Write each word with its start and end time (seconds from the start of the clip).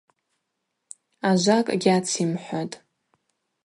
Ажвакӏ 1.29 1.71
гьацйымхӏватӏ. 1.81 2.75